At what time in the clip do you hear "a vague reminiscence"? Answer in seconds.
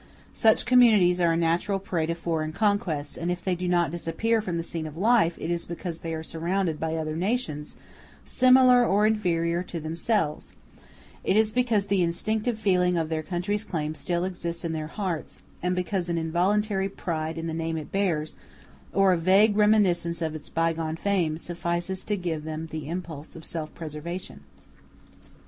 19.13-20.19